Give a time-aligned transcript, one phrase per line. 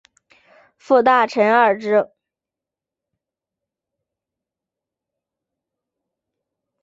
[0.79, 2.09] 副大臣贰之。